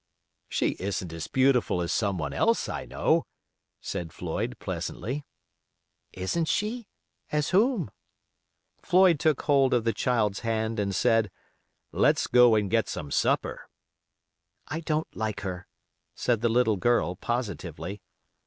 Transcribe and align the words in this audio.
"She 0.49 0.69
isn't 0.79 1.13
as 1.13 1.27
beautiful 1.27 1.79
as 1.79 1.91
someone 1.91 2.33
else 2.33 2.67
I 2.67 2.85
know," 2.85 3.27
said 3.81 4.11
Floyd, 4.11 4.57
pleasantly. 4.57 5.23
"Isn't 6.11 6.47
she? 6.47 6.87
As 7.31 7.51
whom?" 7.51 7.91
Floyd 8.81 9.19
took 9.19 9.43
hold 9.43 9.75
of 9.75 9.83
the 9.83 9.93
child's 9.93 10.39
hand 10.39 10.79
and 10.79 10.95
said, 10.95 11.29
"Let's 11.91 12.25
go 12.25 12.55
and 12.55 12.67
get 12.67 12.89
some 12.89 13.11
supper." 13.11 13.69
"I 14.67 14.79
don't 14.79 15.15
like 15.15 15.41
her," 15.41 15.67
said 16.15 16.41
the 16.41 16.49
little 16.49 16.77
girl, 16.77 17.15
positively. 17.15 18.01